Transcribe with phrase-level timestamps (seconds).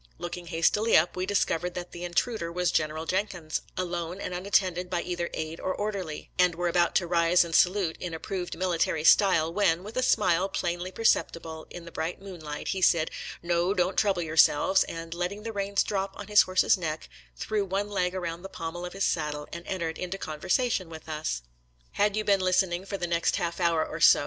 [0.17, 3.05] Looking hastily up, we REMINISCENCES OF CHICK AMAUGA 143 discovered that the intruder was General
[3.05, 7.45] Jen kins, alone and unattended by either aide or orderly, and were about to rise
[7.45, 12.19] and salute in approved military style, when, with a smile plainly perceptible in the bright
[12.19, 13.11] moonlight, he said,"
[13.43, 17.63] No, don't trouble yourselves," and, let ting the reins drop on his horse's neck, threw
[17.63, 21.43] one leg around the pommel of his saddle and entered into conversation with us.
[21.91, 24.19] Had you been listening for the next half hour or so.